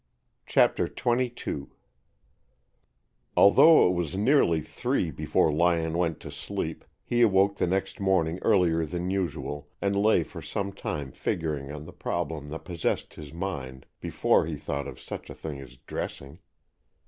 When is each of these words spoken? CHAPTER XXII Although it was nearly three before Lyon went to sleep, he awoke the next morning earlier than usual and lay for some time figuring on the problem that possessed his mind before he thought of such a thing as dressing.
CHAPTER 0.47 0.87
XXII 0.87 1.67
Although 3.37 3.87
it 3.87 3.93
was 3.93 4.17
nearly 4.17 4.59
three 4.59 5.11
before 5.11 5.53
Lyon 5.53 5.95
went 5.95 6.19
to 6.21 6.31
sleep, 6.31 6.83
he 7.05 7.21
awoke 7.21 7.57
the 7.57 7.67
next 7.67 7.99
morning 7.99 8.39
earlier 8.41 8.83
than 8.83 9.11
usual 9.11 9.69
and 9.79 9.95
lay 9.95 10.23
for 10.23 10.41
some 10.41 10.73
time 10.73 11.11
figuring 11.11 11.71
on 11.71 11.85
the 11.85 11.93
problem 11.93 12.49
that 12.49 12.65
possessed 12.65 13.13
his 13.13 13.31
mind 13.31 13.85
before 13.99 14.47
he 14.47 14.55
thought 14.55 14.87
of 14.87 14.99
such 14.99 15.29
a 15.29 15.35
thing 15.35 15.61
as 15.61 15.77
dressing. 15.77 16.39